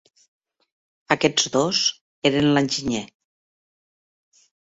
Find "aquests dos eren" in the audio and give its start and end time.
1.15-2.47